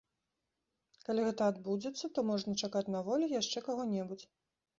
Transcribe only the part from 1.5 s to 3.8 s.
адбудзецца, то можна чакаць на волі яшчэ